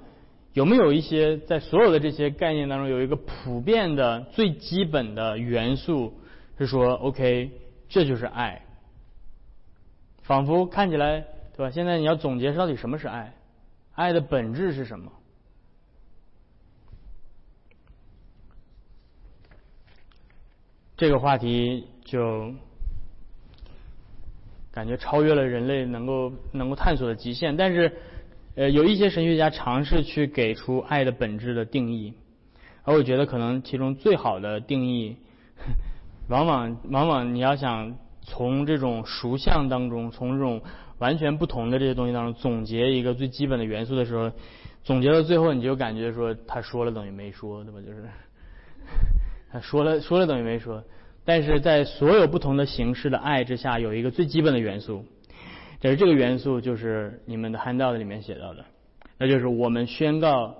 [0.53, 6.19] 有没有一些在所有的这些概念当中有一个普遍的最基本的元素，
[6.57, 7.51] 是说 OK，
[7.87, 8.63] 这就是爱。
[10.23, 11.23] 仿佛看起来，
[11.55, 11.71] 对吧？
[11.71, 13.33] 现在你要总结到底什么是爱？
[13.99, 15.11] 爱的本质是什么？
[20.95, 22.53] 这个话题就
[24.71, 27.57] 感觉超越了人类能够能够探索的极限。
[27.57, 27.91] 但是，
[28.55, 32.13] 呃，有一些神学家尝试去给出爱的本质的定义，
[32.83, 35.17] 而我觉得可能其中最好的定义，
[36.29, 40.61] 往往往往你要想从这种熟相当中，从这种。
[40.99, 44.31] 完全不同的这些东西当中，总结一个最基本的元素的时候，
[44.83, 47.79] 总结到最后，你就感觉说他说了等于没说，对吧？
[47.81, 48.03] 就是
[49.51, 50.83] 他说了说了等于没说。
[51.25, 55.05] 但是在所有不同的形式的爱之下，有一个最基本的元素，
[55.79, 58.65] 就是这个元素就是你们的 handout 里面写到的，
[59.17, 60.55] 那就是我们宣告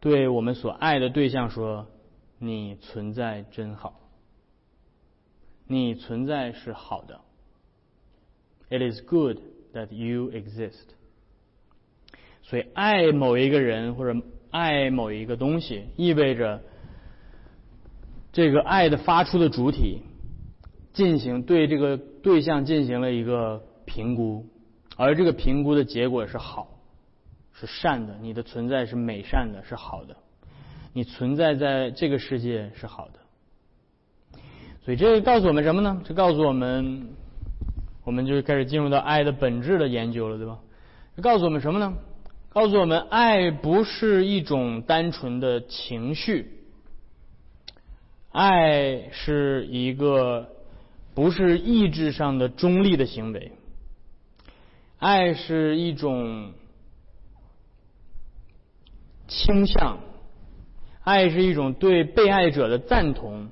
[0.00, 1.86] 对我们所爱的对象说
[2.38, 4.00] ：“你存在真好，
[5.66, 7.20] 你存在是好的。”
[8.70, 9.38] It is good.
[9.74, 10.84] That you exist，
[12.42, 14.20] 所以爱某一个人或者
[14.52, 16.62] 爱某一个东西，意味着
[18.32, 20.02] 这个爱的发出的主体
[20.92, 24.46] 进行对这个对象进行了一个评估，
[24.96, 26.68] 而这个评估的结果是好，
[27.52, 30.14] 是善的，你的存在是美善的，是好的，
[30.92, 34.38] 你存在在这个世界是好的。
[34.84, 36.00] 所以这告诉我们什么呢？
[36.04, 37.08] 这告诉我们。
[38.04, 40.58] 我们就开始进入到爱的本质的研究了，对吧？
[41.22, 41.94] 告诉我们什么呢？
[42.50, 46.50] 告诉我们，爱不是一种单纯的情绪，
[48.30, 50.50] 爱是一个
[51.14, 53.52] 不是意志上的中立的行为，
[54.98, 56.52] 爱是一种
[59.26, 59.98] 倾向，
[61.02, 63.48] 爱是一种对被爱者的赞同，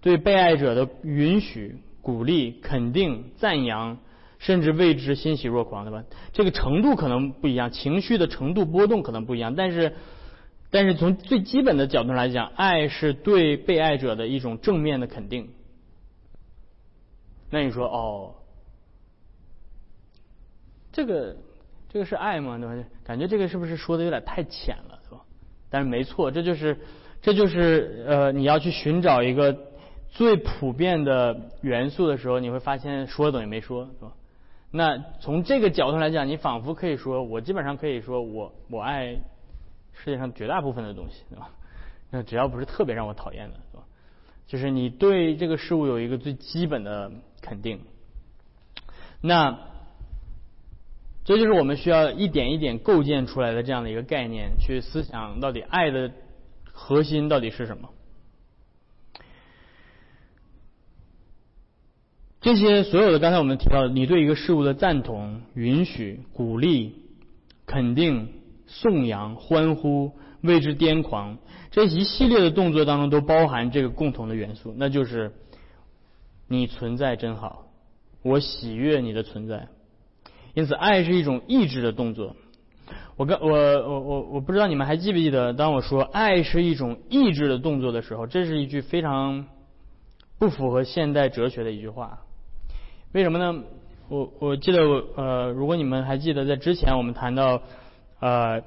[0.00, 1.76] 对被爱者的允许。
[2.04, 3.96] 鼓励、肯定、赞扬，
[4.38, 6.04] 甚至为之欣喜若狂，对吧？
[6.34, 9.94] 这个程度可能不一样，情绪的程度波动可能不一样，但是，
[10.70, 15.48] 但是从最基本的角度来讲，爱是对被爱者的一种正面的肯定。
[17.48, 18.34] 那你说，哦，
[20.92, 21.36] 这个
[21.88, 22.58] 这个是爱吗？
[22.58, 22.74] 对吧？
[23.02, 25.22] 感觉这个是不是说的有点太浅了，是吧？
[25.70, 26.78] 但是没错，这就是
[27.22, 29.72] 这就是呃，你要去寻找一个。
[30.14, 34.12] 最普遍的元素的时候，你会发现说等于没说，是吧？
[34.70, 39.16] 那从这个角度来讲，你仿佛可以说，我基本上可以说我我爱
[39.92, 41.50] 世界上绝大部分的东西，对吧？
[42.10, 43.82] 那只要不是特别让我讨厌的，是吧？
[44.46, 47.80] 就是你对这个事物有一个最基本的肯定。
[49.20, 49.58] 那
[51.24, 56.12] 这就是我们需要一点一点构建出来的这样的一个概念，去思想到底爱的
[56.72, 57.88] 核心到底是什么。
[62.44, 66.94] 这些所有的刚才我们提到的，你对一个事物的赞同、允许、鼓励、
[67.64, 68.28] 肯定、
[68.66, 71.38] 颂扬、欢呼、为之癫狂，
[71.70, 75.32] 这一系列的动作当中都包含这个共同的元素，那就是
[76.46, 77.64] 你存在真好，
[78.22, 79.68] 我喜悦你的存在。
[80.52, 82.36] 因此，爱是一种意志的动作。
[83.16, 89.46] 我刚我我我我不知道你们还记不记得，当我说爱是一种意志的动作的时候，这是一句非常
[90.38, 92.18] 不符合现代哲学的一句话。
[93.14, 93.62] 为什么呢？
[94.08, 97.62] 我我记得我，呃，如果你们还记得，在之前我们谈到，
[98.18, 98.60] 呃，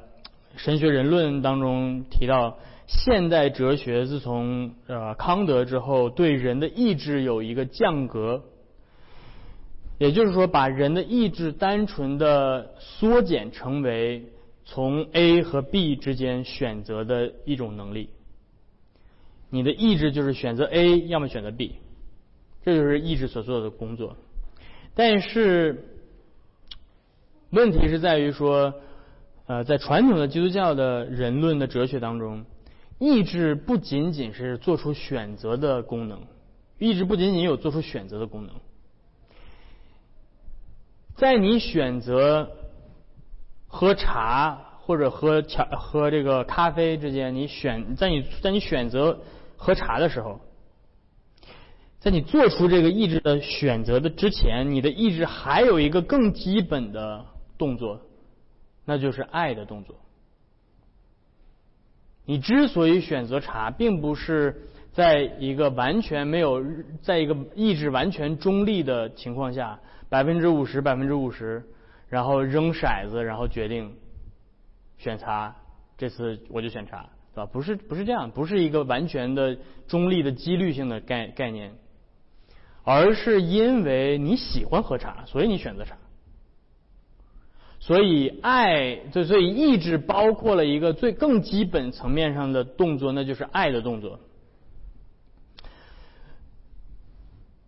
[0.56, 2.58] 神学人论当中提到，
[2.88, 8.42] 现代哲学自从呃康德之后，对人的意志有一个降格，
[9.98, 14.28] 也就是说，把人的意志单纯的缩减成为
[14.64, 18.12] 从 A 和 B 之间选择的一种能力。
[19.50, 21.76] 你的意志就是选择 A，要么选择 B，
[22.64, 24.16] 这就是意志所做的工作。
[24.98, 25.86] 但是
[27.52, 28.74] 问题是在于说，
[29.46, 32.44] 呃，在传统的基督教的人论的哲学当中，
[32.98, 36.22] 意志不仅仅是做出选择的功能，
[36.80, 38.56] 意志不仅仅有做出选择的功能。
[41.16, 42.50] 在你选择
[43.68, 49.20] 喝茶或者喝茶喝这个咖啡之间，你选在你在你选择
[49.58, 50.42] 喝茶的时候，
[52.08, 57.26] 在你做出这个意志的选择的之前，你的意志还有一个更基本的
[57.58, 58.00] 动作，
[58.86, 59.98] 那就是爱的动作。
[62.24, 66.64] 你之所以选择茶，并不是在一个完全没有，
[67.02, 71.62] 在一个意志完全中立的情况下，百分之五十、百分之五十，
[72.08, 73.94] 然后扔骰子，然后决定
[74.98, 75.54] 选茶。
[75.98, 77.50] 这次我就选茶，对吧？
[77.52, 79.58] 不是，不是这样，不是一个完全的
[79.90, 81.74] 中立的几率性的概概念，
[82.90, 85.98] 而是因为你喜欢喝茶，所以你选择茶。
[87.82, 94.22] 所以爱，就所以意志包括了一个最更基本层面上的动作，那就是爱的动作。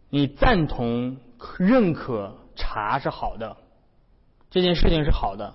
[0.09, 1.17] 你赞同、
[1.57, 3.57] 认可茶是好的，
[4.49, 5.53] 这件事情是好的。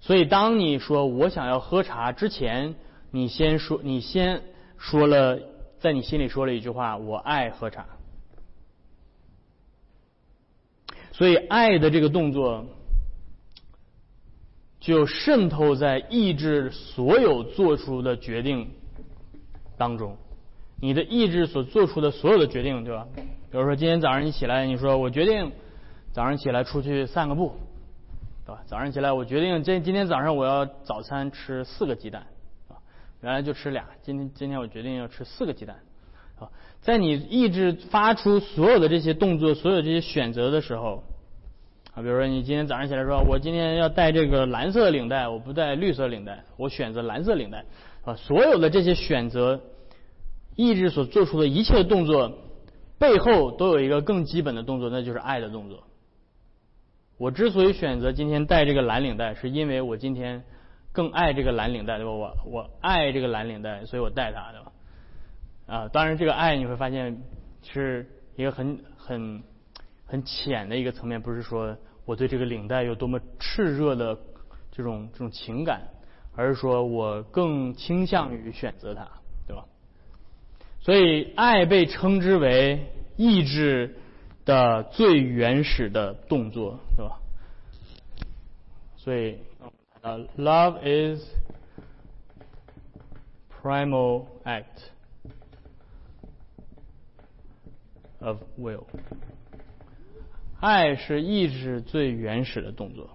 [0.00, 2.76] 所以当你说我想要喝茶之前，
[3.10, 4.44] 你先说，你先
[4.78, 5.40] 说了，
[5.80, 7.84] 在你心里说了一句话：我爱喝茶。
[11.12, 12.66] 所以爱的这个动作。
[14.80, 18.68] 就渗透在意志所有做出的决定
[19.78, 20.16] 当中，
[20.80, 23.06] 你的意志所做出的所有的决定，对吧？
[23.14, 25.52] 比如说今天早上你起来，你说我决定
[26.12, 27.52] 早上起来出去散个步，
[28.44, 28.64] 对吧？
[28.66, 32.26] 早上起来我决定今今天早上我要早餐吃四个鸡蛋，
[32.68, 32.74] 啊，
[33.20, 35.76] 原来就吃俩，今天今天我决定要吃四个鸡蛋，
[36.38, 41.04] 啊，在你意志发出所有的这些动作、所有这些选择的时候。
[41.94, 47.66] 啊，比如说你今天早上起来说，我今天要戴这个蓝色领带，我不戴绿色领带，我选择蓝色领带。
[48.06, 49.60] 啊，所有的这些选择，
[50.56, 52.32] 意志所做出的一切动作
[52.98, 55.82] 背后都有一个更基本的动作，那就是爱的动作。
[57.18, 60.44] 我之所以选择今天戴这个蓝领带，是因为我今天
[60.92, 62.10] 更爱这个蓝领带，对吧？
[62.10, 64.72] 我我爱这个蓝领带，所以我戴它，对吧？
[65.72, 67.22] 啊，当然这个爱你会发现
[67.62, 68.06] 是
[68.36, 69.42] 一个很很。
[70.04, 74.14] 很浅的一个层面，不是说我对这个领带有多么炽热的
[74.70, 75.88] 这种这种情感，
[76.36, 79.08] 而是说我更倾向于选择它，
[79.46, 79.64] 对吧？
[80.80, 83.96] 所以爱被称之为意志
[84.44, 87.18] 的最原始的动作，对吧？
[88.98, 89.38] 所以
[90.02, 91.24] 啊，love is
[93.62, 94.91] primal act
[98.22, 98.84] of will。
[100.60, 103.10] 爱是意志最原始的动作。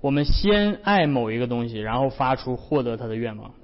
[0.00, 3.54] 我们先爱某一个东西，然后发出获得它的愿望。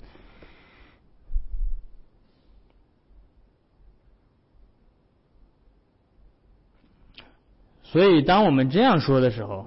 [7.83, 9.67] 所以，当我们这样说的时候，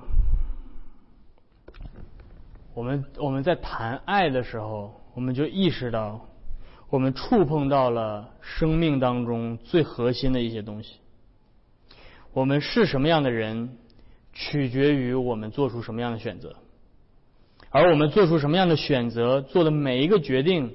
[2.73, 6.27] 我们我们在谈爱的时候，我们就意识到。
[6.89, 10.97] 我们触碰到了生命当中最核心的一些东西。
[12.33, 13.77] 我们是什么样的人，
[14.31, 16.49] 取决于我们做出什么样的选择；
[17.71, 20.71] 而我们做出什么样的选择，做的每一个决定，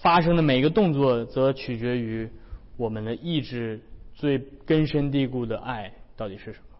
[0.00, 2.28] 发生的每一个动作，则取决于
[2.76, 3.80] 我们的意志
[4.14, 6.71] 最根深蒂固的爱到底是什么。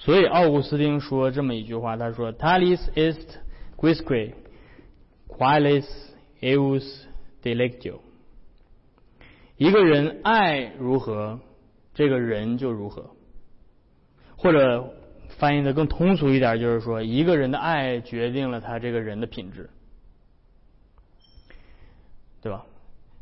[0.00, 3.36] 所以，奥古斯丁说这么一句话，他说：“Talis est
[3.76, 4.32] quisque
[5.28, 5.86] qualis。”
[6.40, 7.04] eus
[7.42, 7.98] delectio，
[9.58, 11.38] 一个人爱如何，
[11.92, 13.10] 这个人就如何。
[14.38, 14.94] 或者
[15.36, 19.68] 翻译的更通俗一点，就是说，一个人的爱决定了他这个人的品质，
[22.40, 22.64] 对吧？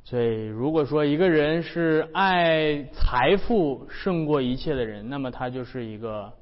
[0.04, 6.32] 所以，如果说一个人是爱财富胜过一切的人，那么他就是一个，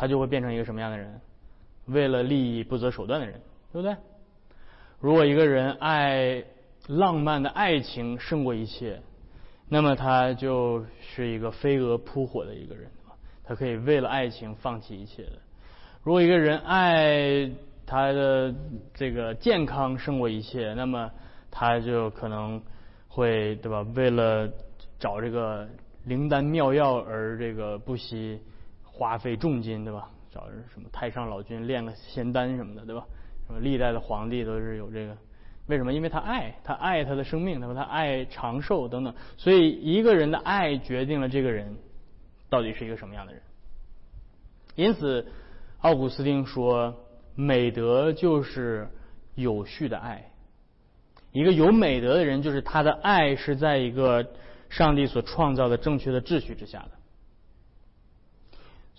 [0.00, 1.20] 他就会变成一个什么样的人？
[1.84, 3.38] 为了利益不择手段的人，
[3.70, 3.94] 对不对？
[4.98, 6.42] 如果一个人爱
[6.86, 9.02] 浪漫的爱情胜过一切，
[9.68, 12.90] 那么他就是一个飞蛾扑火的一个人，
[13.44, 15.32] 他可以为了爱情放弃一切的。
[16.02, 17.50] 如果一个人爱
[17.84, 18.54] 他的
[18.94, 21.10] 这个健康胜过一切，那么
[21.50, 22.62] 他就可能
[23.06, 23.82] 会对吧？
[23.94, 24.50] 为了
[24.98, 25.68] 找这个
[26.04, 28.40] 灵丹妙药而这个不惜
[29.00, 30.10] 花费重金，对吧？
[30.30, 33.02] 找什么太上老君炼个仙丹什么的，对吧？
[33.46, 35.16] 什么历代的皇帝都是有这个，
[35.68, 35.94] 为什么？
[35.94, 39.14] 因为他爱，他爱他的生命，他说他爱长寿等等。
[39.38, 41.74] 所以一个人的爱决定了这个人
[42.50, 43.40] 到底是一个什么样的人。
[44.74, 45.26] 因此，
[45.78, 46.94] 奥古斯丁说，
[47.34, 48.86] 美德就是
[49.34, 50.30] 有序的爱。
[51.32, 54.30] 一个有美德的人，就是他的爱是在一个
[54.68, 56.99] 上帝所创造的正确的秩序之下的。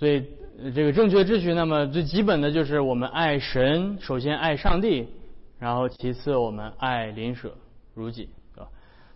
[0.02, 0.26] 所以，
[0.74, 5.08] 这个正确秩序，那么最基本的就是我们爱神，首先爱上帝，
[5.60, 7.54] 然后其次我们爱邻舍
[7.94, 8.70] 如己，对吧？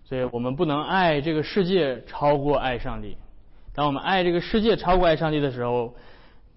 [0.03, 3.17] 所以我们不能爱这个世界超过爱上帝。
[3.73, 5.95] 当我们爱这个世界超过爱上帝的时候，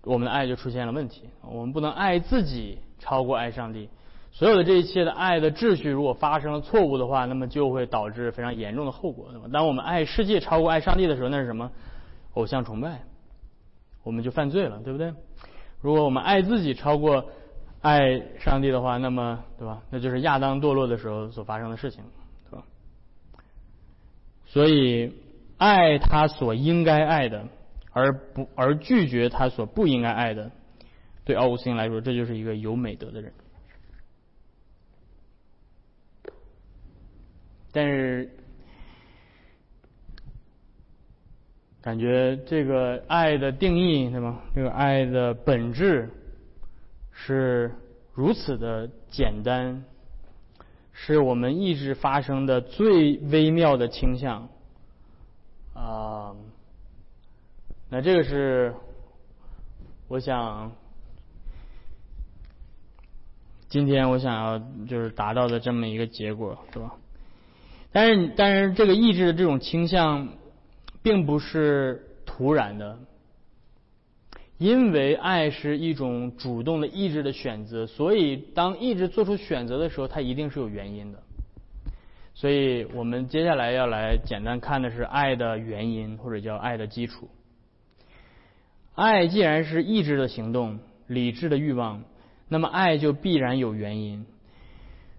[0.02, 1.22] 我们的爱就出现了问题。
[1.40, 3.88] 我们不能爱自己超过爱上帝。
[4.30, 9.30] 所有的这一切的爱的秩序，如果发生了错误的话，那么就会导致非常严重的后果。
[9.32, 11.70] 那么，当我们爱世界超过爱上帝的时候，那是什么？
[12.34, 13.00] 偶像崇拜，
[14.08, 15.12] 我们就犯罪了，对不对？
[15.82, 17.30] 如果我们爱自己超过
[17.82, 19.82] 爱上帝的话，那么，对吧？
[19.90, 22.02] 那就是亚当堕落的时候所发生的事情，
[22.50, 22.64] 对吧？
[24.46, 25.12] 所以，
[25.58, 27.46] 爱他所应该爱的，
[27.92, 30.50] 而不而拒绝他所不应该爱的，
[31.26, 33.30] 对奥古斯丁来说，这就是一个有美德的人。
[37.70, 38.37] 但是，
[41.80, 44.40] 感觉这个爱的定义，对吗？
[44.54, 46.10] 这个爱的本质
[47.12, 47.72] 是
[48.12, 49.84] 如此的简单，
[50.92, 54.48] 是我们意志发生的最微妙的倾向
[55.74, 56.34] 啊。
[57.90, 58.74] 那这个是
[60.08, 60.72] 我想
[63.68, 66.96] 今天我想要就是达到的这么一个结果，是吧？
[67.92, 70.28] 但是，但是这个意志的这种倾向，
[71.08, 72.98] 并不是突然的，
[74.58, 81.22] 因为爱是一种主动的意志的选择，所以当意志做出选择的时候，它一定是有原因的。
[82.34, 87.30] 所以我们接下来要来简单看的是爱的原因，或者叫爱的基础。
[88.94, 92.02] 爱既然是意志的行动、理智的欲望，
[92.48, 94.26] 那么爱就必然有原因。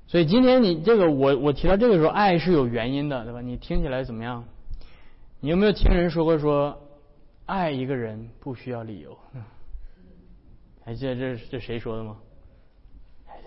[0.06, 3.42] 所以今天你这个我我提到这个时候，爱是有原因的，对吧？
[3.42, 4.46] 你听起来怎么样？
[5.42, 6.78] 你有没有听人说过说，
[7.46, 9.18] 爱一个人不需要理由？
[10.84, 12.18] 还记得这这谁说的吗？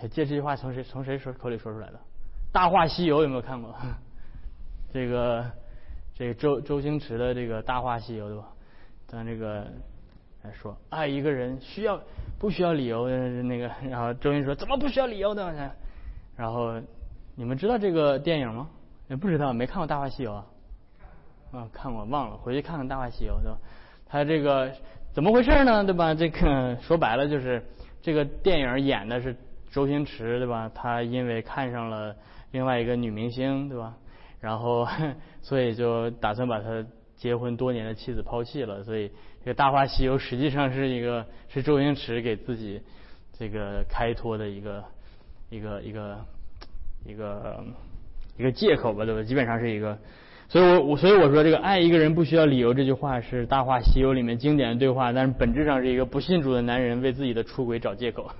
[0.01, 1.99] 还记得这句话从谁从谁说口里说出来的？
[2.51, 3.75] 《大话西游》有没有看过？
[4.91, 5.45] 这个
[6.15, 8.49] 这个周周星驰的这个《大话西游》对吧？
[9.07, 9.67] 咱这个
[10.43, 12.01] 来说，爱一个人需要
[12.39, 13.07] 不需要理由？
[13.09, 15.53] 那个然后周星驰说怎么不需要理由呢？
[16.37, 16.81] 然后，
[17.35, 18.71] 你们知道这个电影吗？
[19.09, 20.47] 也不知道，没看过《大话西游》啊？
[21.53, 23.59] 啊，看过，忘了，回去看看《大话西游》对吧？
[24.07, 24.73] 他这个
[25.13, 25.85] 怎么回事呢？
[25.85, 26.15] 对吧？
[26.15, 27.63] 这个说白了就是
[28.01, 29.37] 这个电影演的是
[29.71, 30.71] 周星驰对吧？
[30.75, 32.17] 他因为看上了
[32.51, 33.95] 另外一个女明星对吧？
[34.41, 34.89] 然后
[35.43, 36.85] 所以就打算把他
[37.17, 38.83] 结婚多年的妻子抛弃了。
[38.83, 39.11] 所以
[39.45, 42.83] 这个《大话西游》实际上是一个是周星驰给自己
[43.39, 44.85] 这个开脱的一个。
[45.51, 46.19] 一个一个
[47.05, 47.63] 一个
[48.39, 49.23] 一个借口吧，对吧？
[49.23, 49.99] 基本上是一个，
[50.53, 58.31] 所以我我所以我说这个爱一个人不需要理由这句话是《大话西游》里面经典的对话，但是本质上是一个不信主的男人为自己的出轨找借口。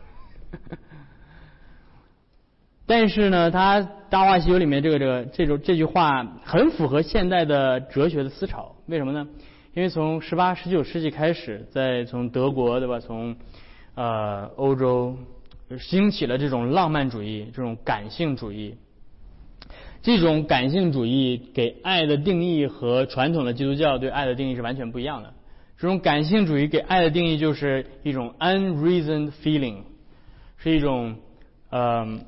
[2.85, 9.27] 但是呢，他《大话西游》里面这个这个这种这句话很符合现代的哲学的思潮，为什么呢？
[9.73, 13.35] 因为从十八十九世纪开始，在从德国对吧，从
[13.95, 15.17] 呃欧洲。
[15.79, 18.77] 兴起了这种浪漫主义，这种感性主义。
[20.03, 25.33] 这种感性主义给爱的定义和传统的基督教对爱的定义是完全不一样的。
[25.79, 29.83] 这种感性主义给爱的定义就是一种 unreasoned feeling，
[30.59, 31.17] 是一种
[31.71, 32.21] 呃，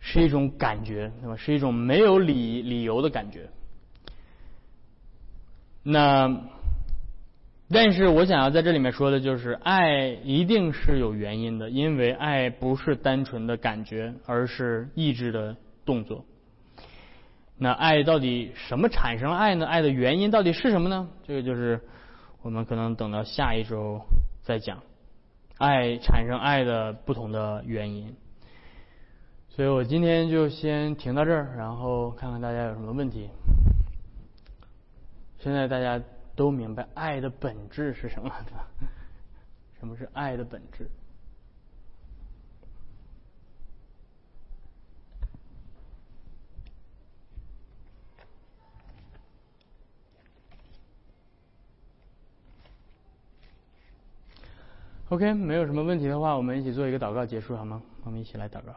[0.00, 1.36] 是一种感觉，对吧？
[1.36, 3.48] 是一种没有理理由的感觉。
[5.82, 6.40] 那。
[7.70, 15.54] 但是我想要在这里面说的就是，爱一定是有原因的，因为爱不是单纯的感觉，而是意志的
[15.84, 16.24] 动作。
[17.58, 19.66] 那爱到底什么产生爱呢？
[19.66, 21.08] 爱的原因到底是什么呢？
[21.24, 21.80] 这个就是
[22.42, 24.00] 我们可能等到下一周
[24.42, 24.82] 再讲，
[25.58, 28.14] 爱产生爱的不同的原因。
[29.48, 33.28] 所以我今天就先停到这儿，然后看看大家有什么问题。
[35.38, 36.02] 现在大家。
[36.38, 38.32] 都明白爱的本质是什么？
[39.80, 40.88] 什么是爱的本质
[55.10, 57.82] ？OK，没有什么问题的话，我们一起做一个祷告结束好吗？
[58.04, 58.72] 我们一起来祷告。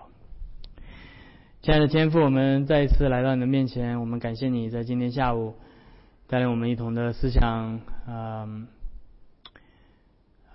[1.62, 5.56] 亲爱的天父，我们再一次来到你的面前，我们感谢你在今天下午。
[6.28, 8.48] 带领我们一同的思想，啊，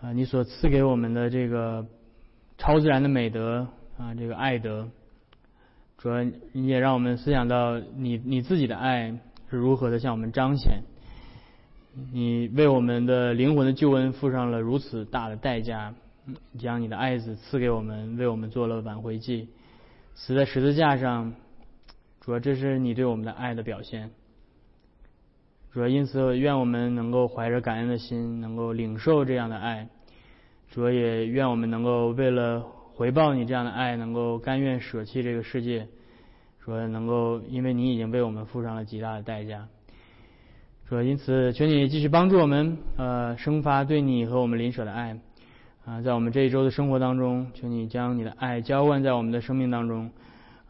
[0.00, 1.86] 啊，你所赐给我们的这个
[2.56, 3.68] 超自然的美德
[3.98, 4.88] 啊，这个爱德，
[5.98, 9.10] 主要你也让我们思想到你你自己的爱
[9.50, 10.82] 是如何的向我们彰显。
[12.12, 15.94] 你为我们的灵魂的救恩付上了如此大的代价，
[16.58, 19.48] 将你的爱子赐给我们，为我们做了挽回祭，
[20.14, 21.32] 死在十字架上。
[22.20, 24.10] 主要这是你对我们的爱的表现。
[25.72, 29.88] 主要因此，愿我们能够怀着感恩的心，能够领受这样的爱。
[30.70, 32.60] 主要也愿我们能够为了
[32.92, 35.88] 回报你这样的爱，能够甘愿舍弃这个世界。
[36.62, 39.68] 说能够，因为你已经为我们付上了极大的代价。
[40.88, 45.18] 说因此，求你继续帮助我们，呃，生发对你和我们邻舍的爱，
[45.84, 50.08] 啊，在我们这一周的生活当中，求你将你的爱浇灌在我们的生命当中，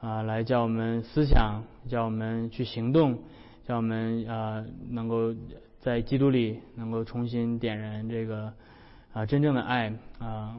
[0.01, 3.19] 啊，来叫我们思想，叫我们去行动，
[3.67, 5.35] 叫我们啊，能够
[5.81, 8.51] 在基督里能够重新点燃这个
[9.13, 10.57] 啊真正的爱啊，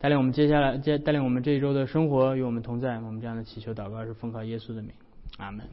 [0.00, 2.98] 带领我们接下来接带领我们这一周的生活与我们同在。
[2.98, 4.90] 我们这样的祈求祷告是奉靠耶稣的名，
[5.38, 5.64] 阿门。